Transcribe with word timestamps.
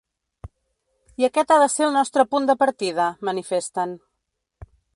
I 1.23 1.27
aquest 1.27 1.53
ha 1.55 1.59
de 1.65 1.67
ser 1.73 1.85
el 1.89 1.93
nostre 1.97 2.25
punt 2.31 2.49
de 2.51 2.55
partida, 2.63 3.05
manifesten. 3.29 3.93